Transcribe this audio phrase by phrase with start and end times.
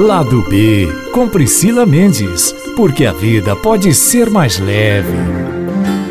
[0.00, 5.12] Lado B, com Priscila Mendes, porque a vida pode ser mais leve.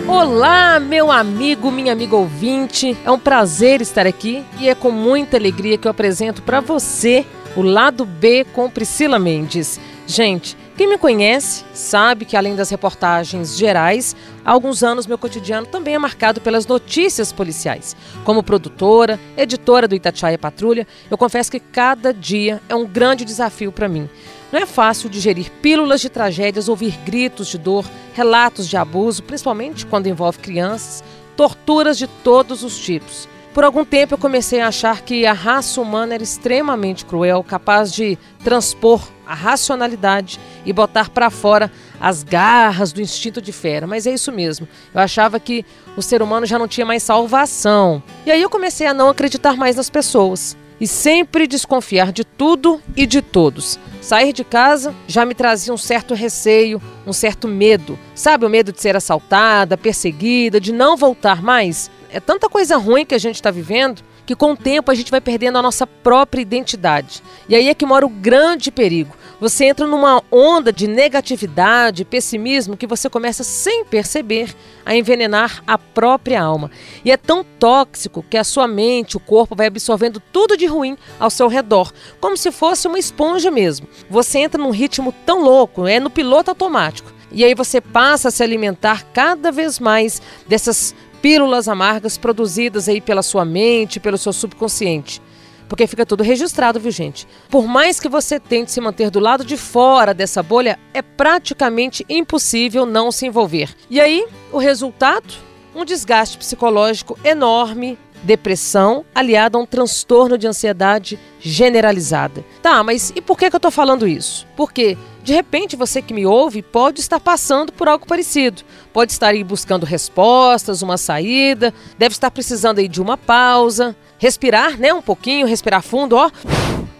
[0.07, 2.95] Olá, meu amigo, minha amiga ouvinte.
[3.03, 7.25] É um prazer estar aqui e é com muita alegria que eu apresento para você
[7.55, 9.79] o Lado B com Priscila Mendes.
[10.05, 15.67] Gente, quem me conhece sabe que além das reportagens gerais, há alguns anos meu cotidiano
[15.67, 17.97] também é marcado pelas notícias policiais.
[18.23, 23.73] Como produtora, editora do Itatiaia Patrulha, eu confesso que cada dia é um grande desafio
[23.73, 24.09] para mim.
[24.53, 27.83] Não é fácil digerir pílulas de tragédias, ouvir gritos de dor,
[28.13, 31.03] relatos de abuso, principalmente quando envolve crianças,
[31.35, 33.27] torturas de todos os tipos.
[33.53, 37.91] Por algum tempo eu comecei a achar que a raça humana era extremamente cruel, capaz
[37.91, 43.85] de transpor a racionalidade e botar para fora as garras do instinto de fera.
[43.85, 44.67] Mas é isso mesmo.
[44.91, 45.63] Eu achava que
[45.95, 48.01] o ser humano já não tinha mais salvação.
[48.25, 52.81] E aí eu comecei a não acreditar mais nas pessoas e sempre desconfiar de tudo
[52.95, 53.77] e de todos.
[54.01, 57.99] Sair de casa já me trazia um certo receio, um certo medo.
[58.15, 61.91] Sabe o medo de ser assaltada, perseguida, de não voltar mais?
[62.11, 65.09] é tanta coisa ruim que a gente está vivendo que com o tempo a gente
[65.09, 67.23] vai perdendo a nossa própria identidade.
[67.47, 69.15] E aí é que mora o grande perigo.
[69.39, 74.53] Você entra numa onda de negatividade, pessimismo, que você começa sem perceber
[74.85, 76.69] a envenenar a própria alma.
[77.05, 80.97] E é tão tóxico que a sua mente, o corpo vai absorvendo tudo de ruim
[81.17, 83.87] ao seu redor, como se fosse uma esponja mesmo.
[84.09, 87.13] Você entra num ritmo tão louco, é no piloto automático.
[87.31, 92.99] E aí você passa a se alimentar cada vez mais dessas pílulas amargas produzidas aí
[92.99, 95.21] pela sua mente, pelo seu subconsciente.
[95.69, 97.27] Porque fica tudo registrado, viu, gente?
[97.47, 102.03] Por mais que você tente se manter do lado de fora dessa bolha, é praticamente
[102.09, 103.73] impossível não se envolver.
[103.89, 105.31] E aí, o resultado?
[105.75, 112.43] Um desgaste psicológico enorme, depressão aliada a um transtorno de ansiedade generalizada.
[112.61, 114.47] Tá, mas e por que, que eu tô falando isso?
[114.57, 114.97] Porque
[115.29, 118.63] de repente você que me ouve pode estar passando por algo parecido.
[118.91, 124.79] Pode estar aí buscando respostas, uma saída, deve estar precisando aí de uma pausa, respirar,
[124.79, 126.31] né, um pouquinho, respirar fundo, ó.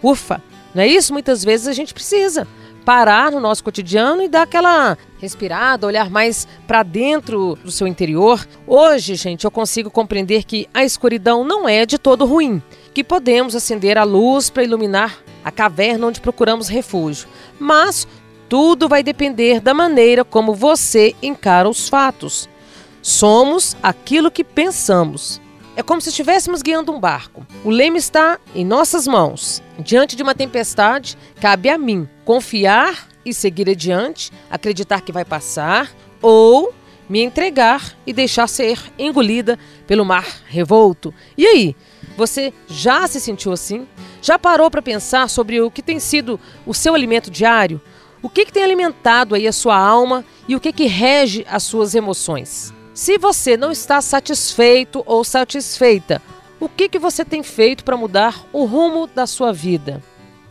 [0.00, 0.40] Ufa,
[0.72, 1.12] não é isso?
[1.12, 2.46] Muitas vezes a gente precisa
[2.84, 8.46] parar no nosso cotidiano e dar aquela respirada, olhar mais para dentro do seu interior.
[8.64, 12.62] Hoje, gente, eu consigo compreender que a escuridão não é de todo ruim,
[12.94, 17.28] que podemos acender a luz para iluminar a caverna onde procuramos refúgio.
[17.58, 18.06] Mas
[18.50, 22.48] tudo vai depender da maneira como você encara os fatos.
[23.00, 25.40] Somos aquilo que pensamos.
[25.76, 27.46] É como se estivéssemos guiando um barco.
[27.64, 29.62] O leme está em nossas mãos.
[29.78, 35.88] Diante de uma tempestade, cabe a mim confiar e seguir adiante, acreditar que vai passar,
[36.20, 36.74] ou
[37.08, 41.14] me entregar e deixar ser engolida pelo mar revolto.
[41.38, 41.76] E aí,
[42.16, 43.86] você já se sentiu assim?
[44.20, 47.80] Já parou para pensar sobre o que tem sido o seu alimento diário?
[48.22, 51.62] O que, que tem alimentado aí a sua alma e o que, que rege as
[51.62, 52.72] suas emoções?
[52.92, 56.20] Se você não está satisfeito ou satisfeita,
[56.58, 60.02] o que, que você tem feito para mudar o rumo da sua vida?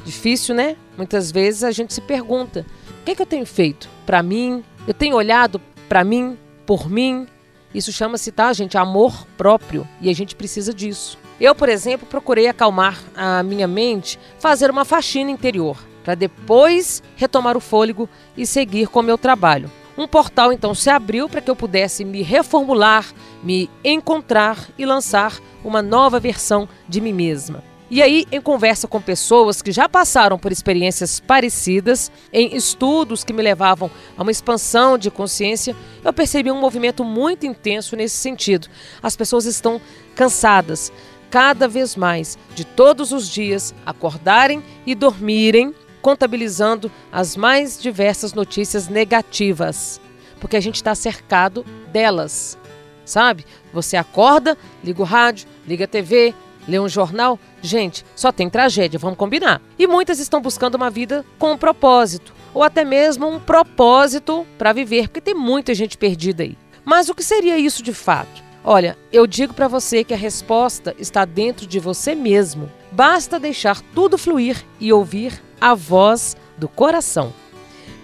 [0.03, 0.75] Difícil, né?
[0.97, 2.66] Muitas vezes a gente se pergunta:
[3.02, 4.63] o que, que eu tenho feito para mim?
[4.88, 7.28] Eu tenho olhado para mim, por mim?
[7.74, 11.19] Isso chama-se, tá, gente, amor próprio e a gente precisa disso.
[11.40, 17.58] Eu, por exemplo, procurei acalmar a minha mente, fazer uma faxina interior, para depois retomar
[17.58, 19.72] o fôlego e seguir com o meu trabalho.
[19.98, 23.06] Um portal então se abriu para que eu pudesse me reformular,
[23.44, 27.64] me encontrar e lançar uma nova versão de mim mesma.
[27.92, 33.34] E aí, em conversa com pessoas que já passaram por experiências parecidas, em estudos que
[33.34, 38.68] me levavam a uma expansão de consciência, eu percebi um movimento muito intenso nesse sentido.
[39.02, 39.81] As pessoas estão
[40.16, 40.94] cansadas,
[41.31, 48.88] cada vez mais, de todos os dias acordarem e dormirem, contabilizando as mais diversas notícias
[48.88, 50.00] negativas,
[50.40, 52.58] porque a gente está cercado delas,
[53.06, 53.46] sabe?
[53.74, 56.34] Você acorda, liga o rádio, liga a TV,
[56.68, 59.62] lê um jornal, gente, só tem tragédia, vamos combinar.
[59.78, 64.74] E muitas estão buscando uma vida com um propósito, ou até mesmo um propósito para
[64.74, 66.57] viver, porque tem muita gente perdida aí.
[66.86, 68.49] Mas o que seria isso de fato?
[68.64, 72.70] Olha, eu digo para você que a resposta está dentro de você mesmo.
[72.92, 77.34] Basta deixar tudo fluir e ouvir a voz do coração.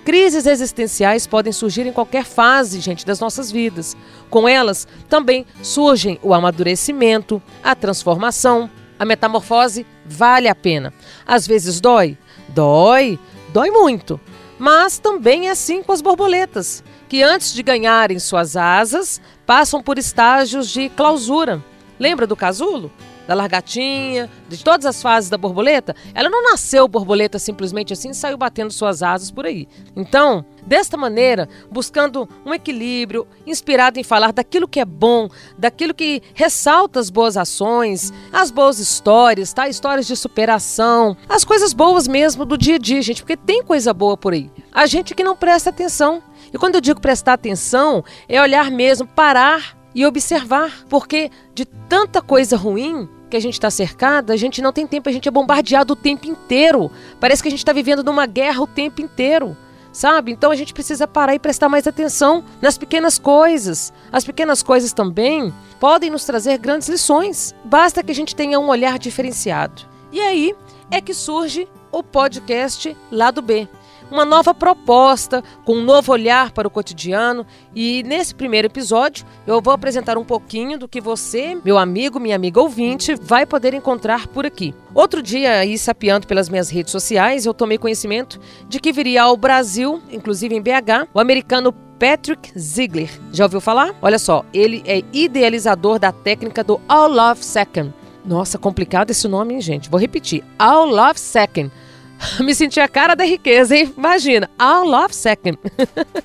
[0.05, 3.97] Crises existenciais podem surgir em qualquer fase, gente, das nossas vidas.
[4.29, 8.69] Com elas também surgem o amadurecimento, a transformação,
[8.99, 10.93] a metamorfose vale a pena.
[11.25, 12.17] Às vezes dói,
[12.49, 13.19] dói,
[13.55, 14.19] dói muito.
[14.59, 19.97] Mas também é assim com as borboletas, que antes de ganharem suas asas, passam por
[19.97, 21.63] estágios de clausura.
[21.97, 22.91] Lembra do casulo?
[23.27, 28.15] Da largatinha, de todas as fases da borboleta, ela não nasceu borboleta simplesmente assim e
[28.15, 29.67] saiu batendo suas asas por aí.
[29.95, 36.21] Então, desta maneira, buscando um equilíbrio, inspirado em falar daquilo que é bom, daquilo que
[36.33, 39.67] ressalta as boas ações, as boas histórias, tá?
[39.67, 43.93] Histórias de superação, as coisas boas mesmo do dia a dia, gente, porque tem coisa
[43.93, 44.51] boa por aí.
[44.71, 46.21] A gente que não presta atenção.
[46.53, 52.21] E quando eu digo prestar atenção, é olhar mesmo, parar e observar, porque de tanta
[52.21, 55.31] coisa ruim que a gente está cercada, a gente não tem tempo, a gente é
[55.31, 56.91] bombardeado o tempo inteiro.
[57.19, 59.55] Parece que a gente está vivendo numa guerra o tempo inteiro.
[59.91, 60.31] Sabe?
[60.31, 63.93] Então a gente precisa parar e prestar mais atenção nas pequenas coisas.
[64.11, 67.55] As pequenas coisas também podem nos trazer grandes lições.
[67.63, 69.83] Basta que a gente tenha um olhar diferenciado.
[70.11, 70.53] E aí
[70.91, 73.69] é que surge o podcast Lado B
[74.11, 77.45] uma nova proposta, com um novo olhar para o cotidiano.
[77.75, 82.35] E nesse primeiro episódio, eu vou apresentar um pouquinho do que você, meu amigo, minha
[82.35, 84.73] amiga ouvinte, vai poder encontrar por aqui.
[84.93, 89.35] Outro dia, aí sapeando pelas minhas redes sociais, eu tomei conhecimento de que viria ao
[89.35, 93.09] Brasil, inclusive em BH, o americano Patrick Ziegler.
[93.31, 93.95] Já ouviu falar?
[94.01, 97.93] Olha só, ele é idealizador da técnica do All Love Second.
[98.25, 99.89] Nossa, complicado esse nome, hein, gente?
[99.89, 100.43] Vou repetir.
[100.57, 101.71] All Love Second
[102.39, 103.93] Me senti a cara da riqueza, hein?
[103.97, 105.57] Imagina, All Love Second.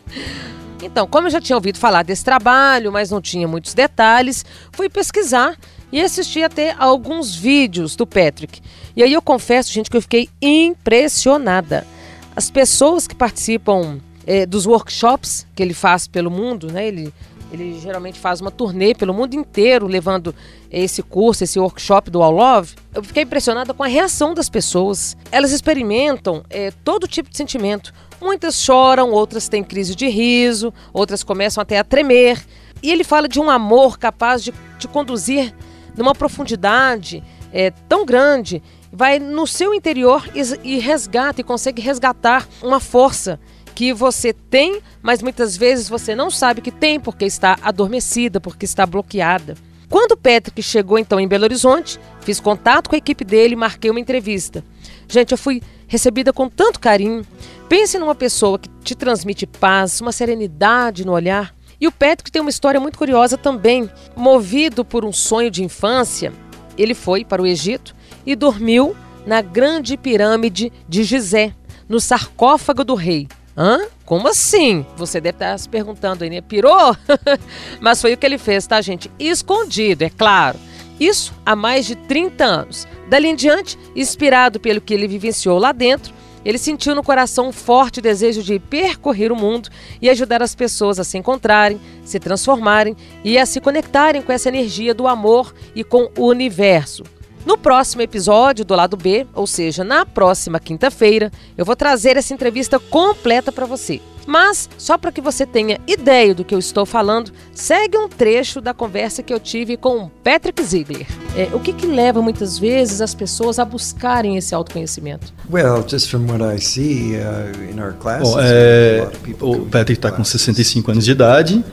[0.82, 4.88] então, como eu já tinha ouvido falar desse trabalho, mas não tinha muitos detalhes, fui
[4.88, 5.56] pesquisar
[5.92, 8.60] e assisti até alguns vídeos do Patrick.
[8.96, 11.87] E aí eu confesso, gente, que eu fiquei impressionada.
[12.34, 16.86] As pessoas que participam é, dos workshops que ele faz pelo mundo, né?
[16.86, 17.12] Ele
[17.52, 20.35] ele geralmente faz uma turnê pelo mundo inteiro, levando
[20.70, 22.75] esse curso, esse workshop do All Love.
[22.94, 25.17] Eu fiquei impressionada com a reação das pessoas.
[25.32, 27.93] Elas experimentam é, todo tipo de sentimento.
[28.20, 32.44] Muitas choram, outras têm crise de riso, outras começam até a tremer.
[32.82, 35.53] E ele fala de um amor capaz de te conduzir
[35.96, 37.23] numa profundidade
[37.53, 38.62] é, tão grande,
[38.93, 43.38] vai no seu interior e, e resgata e consegue resgatar uma força
[43.75, 48.64] que você tem, mas muitas vezes você não sabe que tem porque está adormecida, porque
[48.64, 49.56] está bloqueada.
[49.88, 53.56] Quando o Patrick chegou então em Belo Horizonte, fiz contato com a equipe dele e
[53.56, 54.64] marquei uma entrevista.
[55.08, 57.26] Gente, eu fui recebida com tanto carinho.
[57.69, 61.52] Pense numa pessoa que te transmite paz, uma serenidade no olhar.
[61.81, 63.90] E o Patrick tem uma história muito curiosa também.
[64.14, 66.32] Movido por um sonho de infância,
[66.78, 67.94] ele foi para o Egito
[68.25, 68.94] e dormiu
[69.26, 71.52] na grande pirâmide de Gizé,
[71.88, 73.26] no sarcófago do rei.
[73.60, 73.88] Hã?
[74.06, 74.86] Como assim?
[74.96, 76.40] Você deve estar se perguntando aí, né?
[76.40, 76.96] Pirou?
[77.78, 79.10] Mas foi o que ele fez, tá, gente?
[79.18, 80.58] Escondido, é claro.
[80.98, 82.88] Isso há mais de 30 anos.
[83.10, 87.52] Dali em diante, inspirado pelo que ele vivenciou lá dentro, ele sentiu no coração um
[87.52, 89.68] forte desejo de percorrer o mundo
[90.00, 94.48] e ajudar as pessoas a se encontrarem, se transformarem e a se conectarem com essa
[94.48, 97.04] energia do amor e com o universo.
[97.44, 102.34] No próximo episódio do lado B, ou seja, na próxima quinta-feira, eu vou trazer essa
[102.34, 104.00] entrevista completa para você.
[104.26, 108.60] Mas, só para que você tenha ideia do que eu estou falando, segue um trecho
[108.60, 111.06] da conversa que eu tive com Patrick Ziegler.
[111.34, 115.32] É, o que, que leva muitas vezes as pessoas a buscarem esse autoconhecimento?
[115.50, 119.08] Well, just from what I see uh, in our classes, Bom, é,
[119.40, 121.64] o Patrick está com 65 anos de idade.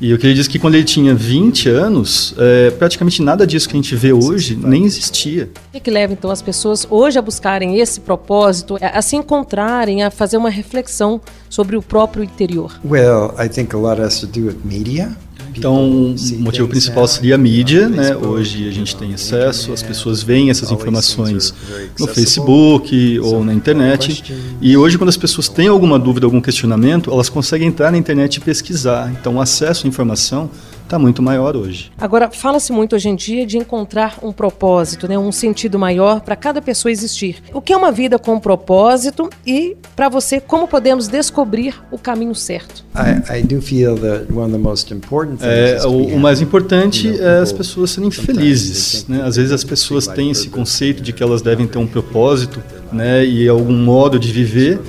[0.00, 3.76] E eu queria dizer que quando ele tinha 20 anos, é, praticamente nada disso que
[3.76, 5.50] a gente vê hoje nem existia.
[5.68, 10.02] O que, que leva então as pessoas hoje a buscarem esse propósito, a se encontrarem,
[10.02, 12.78] a fazer uma reflexão sobre o próprio interior?
[12.84, 15.16] Well, I think a lot has to do with media.
[15.56, 18.16] Então, o motivo principal seria a mídia, né?
[18.16, 21.54] Hoje a gente tem acesso, as pessoas veem essas informações
[21.98, 24.24] no Facebook ou na internet.
[24.60, 28.36] E hoje, quando as pessoas têm alguma dúvida, algum questionamento, elas conseguem entrar na internet
[28.36, 29.12] e pesquisar.
[29.18, 30.50] Então, o acesso à informação
[30.94, 31.90] está muito maior hoje.
[31.98, 36.36] Agora, fala-se muito hoje em dia de encontrar um propósito, né, um sentido maior para
[36.36, 37.42] cada pessoa existir.
[37.52, 42.34] O que é uma vida com propósito e, para você, como podemos descobrir o caminho
[42.34, 42.84] certo?
[42.94, 47.08] I, I do feel that one of the most important é, o, o, mais importante
[47.20, 49.06] é as pessoas serem felizes.
[49.08, 49.22] Né?
[49.22, 53.26] Às vezes as pessoas têm esse conceito de que elas devem ter um propósito né,
[53.26, 54.80] e algum modo de viver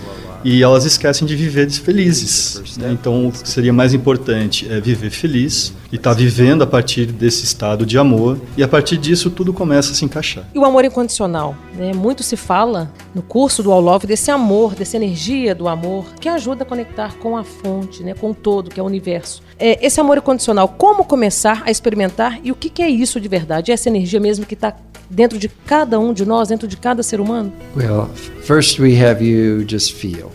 [0.46, 2.78] e elas esquecem de viver felizes.
[2.78, 2.92] Né?
[2.92, 7.08] Então, o que seria mais importante é viver feliz e estar tá vivendo a partir
[7.08, 10.44] desse estado de amor, e a partir disso tudo começa a se encaixar.
[10.54, 11.56] E o amor incondicional?
[11.74, 11.94] Né?
[11.94, 16.30] Muito se fala no curso do All Love desse amor, dessa energia do amor, que
[16.30, 18.14] ajuda a conectar com a fonte, né?
[18.14, 19.42] com o todo, que é o universo.
[19.58, 23.28] É, esse amor incondicional, como começar a experimentar e o que, que é isso de
[23.28, 23.72] verdade?
[23.72, 24.76] É essa energia mesmo que está
[25.10, 27.52] dentro de cada um de nós, dentro de cada ser humano?
[27.76, 28.10] Well,
[28.44, 30.32] first we have you just feel.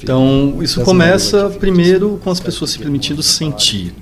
[0.00, 3.92] Então, isso começa primeiro com as pessoas se permitindo sentir.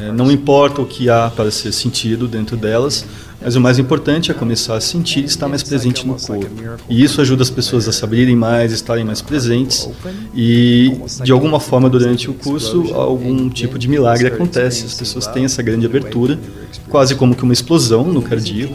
[0.00, 3.04] É, não importa o que há para ser sentido dentro delas,
[3.40, 6.50] Mas o mais importante é começar a sentir e estar mais presente no corpo.
[6.88, 9.88] E isso ajuda as pessoas a se abrirem mais, estarem mais presentes.
[10.34, 14.86] E, de alguma forma, durante o curso, algum tipo de milagre acontece.
[14.86, 16.38] As pessoas têm essa grande abertura,
[16.88, 18.74] quase como que uma explosão no cardíaco.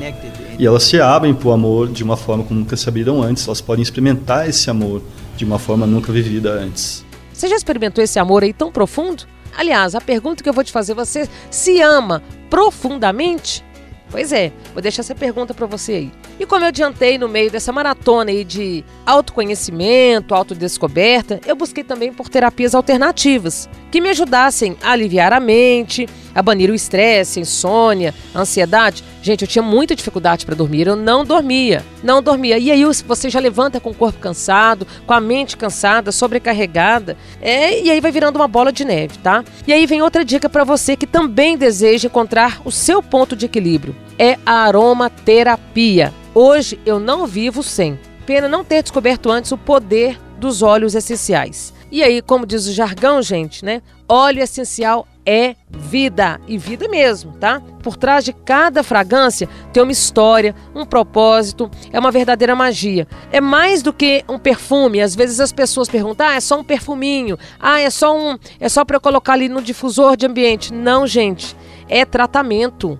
[0.57, 3.47] E elas se abrem para o amor de uma forma como nunca sabiam antes.
[3.47, 5.01] Elas podem experimentar esse amor
[5.35, 7.03] de uma forma nunca vivida antes.
[7.33, 9.25] Você já experimentou esse amor aí tão profundo?
[9.57, 13.63] Aliás, a pergunta que eu vou te fazer, você se ama profundamente?
[14.09, 16.11] Pois é, vou deixar essa pergunta para você aí.
[16.39, 22.11] E como eu adiantei no meio dessa maratona aí de autoconhecimento, autodescoberta, eu busquei também
[22.11, 28.13] por terapias alternativas que me ajudassem a aliviar a mente, a banir o estresse, insônia,
[28.35, 29.03] ansiedade.
[29.21, 32.57] Gente, eu tinha muita dificuldade para dormir, eu não dormia, não dormia.
[32.57, 37.81] E aí você já levanta com o corpo cansado, com a mente cansada, sobrecarregada, é,
[37.81, 39.43] e aí vai virando uma bola de neve, tá?
[39.67, 43.45] E aí vem outra dica para você que também deseja encontrar o seu ponto de
[43.45, 43.95] equilíbrio.
[44.17, 46.11] É a aromaterapia.
[46.35, 47.99] Hoje eu não vivo sem.
[48.25, 51.71] Pena não ter descoberto antes o poder dos óleos essenciais.
[51.91, 53.83] E aí, como diz o jargão, gente, né?
[54.09, 57.61] Óleo essencial é vida e vida mesmo, tá?
[57.83, 63.07] Por trás de cada fragrância tem uma história, um propósito, é uma verdadeira magia.
[63.31, 65.01] É mais do que um perfume.
[65.01, 67.37] Às vezes as pessoas perguntam: "Ah, é só um perfuminho?
[67.59, 70.73] Ah, é só um, é só para eu colocar ali no difusor de ambiente?".
[70.73, 71.55] Não, gente.
[71.87, 72.99] É tratamento.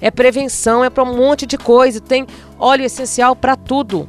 [0.00, 2.26] É prevenção, é para um monte de coisa, tem
[2.58, 4.08] óleo essencial para tudo.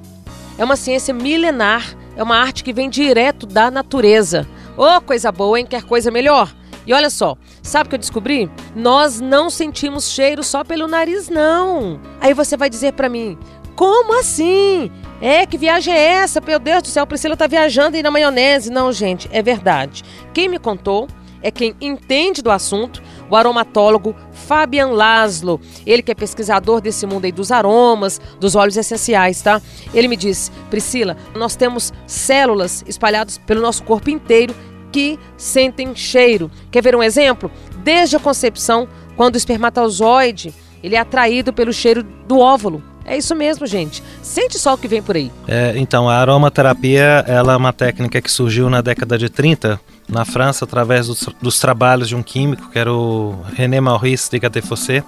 [0.57, 4.48] É uma ciência milenar, é uma arte que vem direto da natureza.
[4.77, 5.65] Ô, oh, coisa boa, hein?
[5.65, 6.53] Quer coisa melhor?
[6.86, 8.50] E olha só, sabe o que eu descobri?
[8.75, 12.00] Nós não sentimos cheiro só pelo nariz, não.
[12.19, 13.38] Aí você vai dizer para mim,
[13.75, 14.91] como assim?
[15.21, 16.41] É, que viagem é essa?
[16.41, 18.71] Meu Deus do céu, Priscila tá viajando aí na maionese.
[18.71, 20.03] Não, gente, é verdade.
[20.33, 21.07] Quem me contou
[21.43, 24.15] é quem entende do assunto, o aromatólogo
[24.51, 25.62] Fabian Laszlo.
[25.86, 29.62] Ele que é pesquisador desse mundo aí dos aromas, dos óleos essenciais, tá?
[29.93, 34.53] Ele me disse, Priscila, nós temos células espalhadas pelo nosso corpo inteiro
[34.91, 36.51] que sentem cheiro.
[36.70, 37.50] Quer ver um exemplo?
[37.81, 40.53] Desde a concepção, quando o espermatozoide
[40.84, 42.84] ele é atraído pelo cheiro do óvulo.
[43.05, 44.03] É isso mesmo, gente.
[44.22, 45.31] Sente só o que vem por aí.
[45.48, 49.79] É, então, a aromaterapia ela é uma técnica que surgiu na década de 30
[50.12, 54.38] na França através dos, dos trabalhos de um químico que era o René Maurice de
[54.38, 55.03] Gattefossé.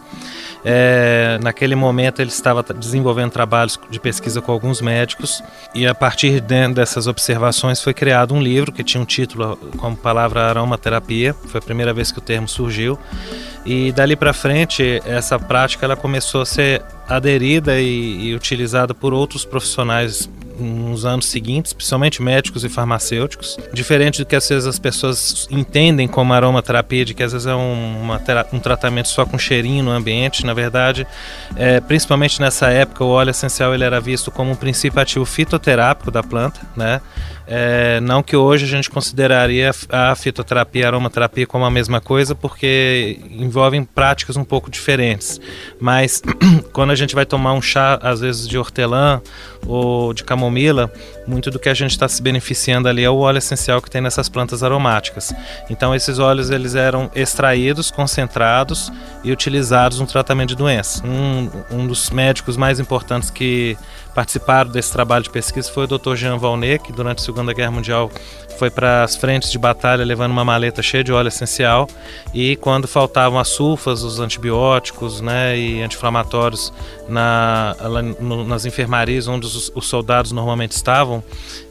[0.65, 5.43] É, naquele momento ele estava desenvolvendo trabalhos de pesquisa com alguns médicos
[5.75, 9.97] e a partir de, dessas observações foi criado um livro que tinha um título como
[9.97, 11.35] palavra aromaterapia.
[11.47, 12.97] Foi a primeira vez que o termo surgiu
[13.65, 19.13] e dali para frente essa prática ela começou a ser aderida e, e utilizada por
[19.13, 23.57] outros profissionais nos anos seguintes, principalmente médicos e farmacêuticos.
[23.73, 27.53] Diferente do que às vezes as pessoas entendem como aromaterapia, de que às vezes é
[27.53, 30.45] uma, um tratamento só com cheirinho no ambiente.
[30.45, 31.07] Na verdade,
[31.55, 36.11] é, principalmente nessa época, o óleo essencial ele era visto como um princípio ativo fitoterápico
[36.11, 37.01] da planta, né?
[37.45, 41.99] É, não que hoje a gente consideraria a fitoterapia e a aromaterapia como a mesma
[41.99, 45.39] coisa, porque envolvem práticas um pouco diferentes.
[45.79, 46.21] Mas
[46.71, 49.21] quando a gente vai tomar um chá, às vezes de hortelã
[49.65, 50.89] ou de camomila, camomila
[51.25, 54.01] muito do que a gente está se beneficiando ali é o óleo essencial que tem
[54.01, 55.33] nessas plantas aromáticas.
[55.69, 58.91] Então esses óleos eles eram extraídos, concentrados
[59.23, 61.01] e utilizados no tratamento de doenças.
[61.03, 63.77] Um, um dos médicos mais importantes que
[64.13, 66.15] participaram desse trabalho de pesquisa foi o Dr.
[66.15, 68.11] Jean Valnet, que durante a Segunda Guerra Mundial
[68.57, 71.87] foi para as frentes de batalha levando uma maleta cheia de óleo essencial
[72.33, 76.71] e quando faltavam as sulfas, os antibióticos né, e anti-inflamatórios
[77.07, 77.75] na,
[78.47, 81.12] nas enfermarias onde os, os, soldados normalmente estavam,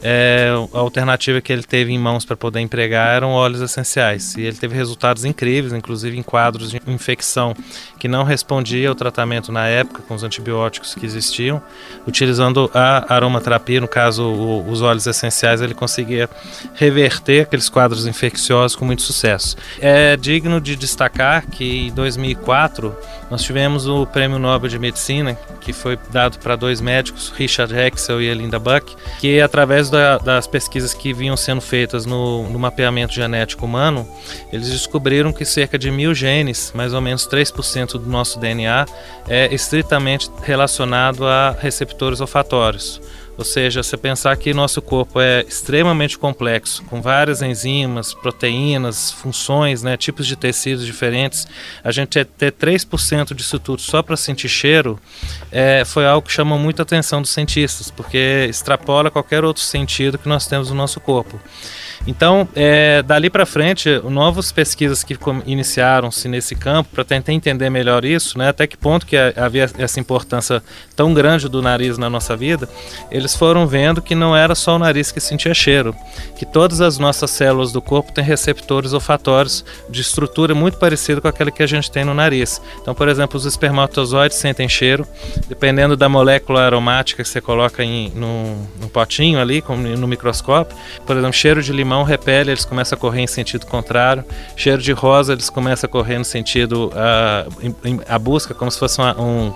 [0.01, 4.35] é, a alternativa que ele teve em mãos para poder empregar eram óleos essenciais.
[4.35, 7.55] E ele teve resultados incríveis, inclusive em quadros de infecção
[7.97, 11.61] que não respondia ao tratamento na época com os antibióticos que existiam.
[12.05, 16.29] Utilizando a aromaterapia, no caso o, os óleos essenciais, ele conseguia
[16.75, 19.55] reverter aqueles quadros infecciosos com muito sucesso.
[19.79, 22.95] É digno de destacar que em 2004
[23.29, 28.21] nós tivemos o Prêmio Nobel de Medicina, que foi dado para dois médicos, Richard Hexel
[28.21, 33.13] e Linda Buck, que através da, das pesquisas que vinham sendo feitas no, no, mapeamento
[33.13, 34.07] genético humano,
[34.51, 38.85] eles descobriram que cerca de mil genes, mais ou menos 3% do nosso DNA,
[39.27, 43.01] é estritamente relacionado a receptores olfatórios.
[43.37, 49.81] Ou seja, você pensar que nosso corpo é extremamente complexo, com várias enzimas, proteínas, funções,
[49.81, 51.47] né, tipos de tecidos diferentes,
[51.83, 54.99] a gente ter 3% disso tudo só para sentir cheiro
[55.51, 60.29] é, foi algo que chamou muita atenção dos cientistas, porque extrapola qualquer outro sentido que
[60.29, 61.39] nós temos no nosso corpo.
[62.05, 68.03] Então, é, dali para frente, novas pesquisas que iniciaram-se nesse campo para tentar entender melhor
[68.03, 70.61] isso, né, até que ponto que havia essa importância
[70.95, 72.67] tão grande do nariz na nossa vida,
[73.09, 75.95] eles foram vendo que não era só o nariz que sentia cheiro,
[76.37, 81.27] que todas as nossas células do corpo têm receptores olfatórios de estrutura muito parecida com
[81.27, 82.61] aquela que a gente tem no nariz.
[82.81, 85.07] Então, por exemplo, os espermatozoides sentem cheiro,
[85.47, 89.63] dependendo da molécula aromática que você coloca em, no, no potinho ali,
[89.97, 90.75] no microscópio.
[91.05, 94.25] Por exemplo, cheiro de limão repele, eles começam a correr em sentido contrário.
[94.55, 97.45] Cheiro de rosa, eles começam a correr no sentido, a,
[98.07, 99.53] a busca, como se fosse uma, um,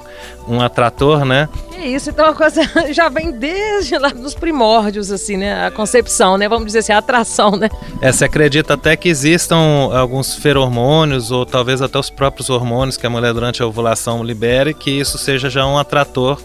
[0.47, 1.49] um atrator, né?
[1.73, 2.61] É isso, então a coisa
[2.93, 5.65] já vem desde lá dos primórdios, assim, né?
[5.65, 6.47] A concepção, né?
[6.47, 7.69] Vamos dizer assim, a atração, né?
[8.01, 9.57] É, se acredita até que existam
[9.93, 14.73] alguns feromônios ou talvez até os próprios hormônios que a mulher durante a ovulação libere,
[14.73, 16.37] que isso seja já um atrator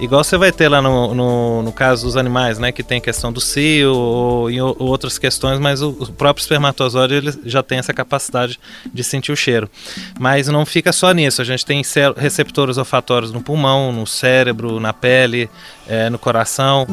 [0.00, 2.70] Igual você vai ter lá no, no, no, caso dos animais, né?
[2.70, 7.32] Que tem questão do cio ou, ou outras questões, mas o, o, próprio espermatozoide ele
[7.44, 9.68] já tem essa capacidade de sentir o cheiro.
[10.18, 11.82] Mas não fica só nisso, a gente tem
[12.16, 15.50] receptores olfatórios no pulmão, no cérebro, na pele,
[15.88, 16.86] é, no coração.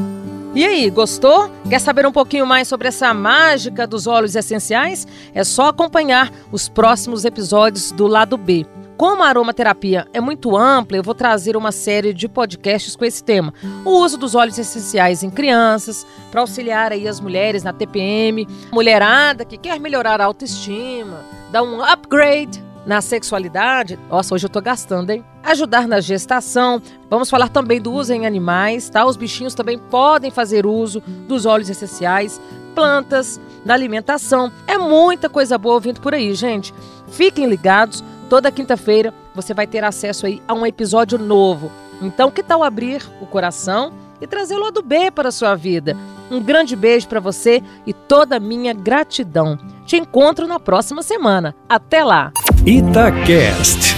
[0.56, 1.52] E aí, gostou?
[1.70, 5.06] Quer saber um pouquinho mais sobre essa mágica dos óleos essenciais?
[5.34, 8.66] É só acompanhar os próximos episódios do lado B.
[8.98, 13.22] Como a aromaterapia é muito ampla, eu vou trazer uma série de podcasts com esse
[13.22, 13.54] tema.
[13.84, 19.44] O uso dos óleos essenciais em crianças, para auxiliar aí as mulheres na TPM, mulherada
[19.44, 24.00] que quer melhorar a autoestima, dar um upgrade na sexualidade.
[24.10, 25.25] Nossa, hoje eu tô gastando, hein?
[25.44, 26.82] Ajudar na gestação.
[27.10, 29.06] Vamos falar também do uso em animais, tá?
[29.06, 32.40] Os bichinhos também podem fazer uso dos óleos essenciais,
[32.74, 34.52] plantas, na alimentação.
[34.68, 36.74] É muita coisa boa vindo por aí, gente.
[37.10, 41.72] Fiquem ligados Toda quinta-feira você vai ter acesso aí a um episódio novo.
[42.01, 45.96] Então, que tal abrir o coração e trazer o lado B para a sua vida?
[46.32, 49.58] Um grande beijo para você e toda a minha gratidão.
[49.86, 51.55] Te encontro na próxima semana.
[51.70, 52.32] Até lá.
[52.65, 53.96] Itacast.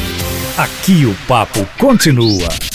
[0.57, 2.66] Aqui o papo continua.